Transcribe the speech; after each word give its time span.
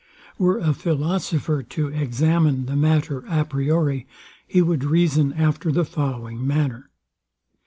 Were 0.39 0.57
a 0.57 0.73
philosopher 0.73 1.61
to 1.61 1.89
examine 1.89 2.65
the 2.65 2.75
matter 2.75 3.23
a 3.29 3.45
priori, 3.45 4.07
he 4.47 4.59
would 4.59 4.83
reason 4.83 5.31
after 5.33 5.71
the 5.71 5.85
following 5.85 6.47
manner. 6.47 6.89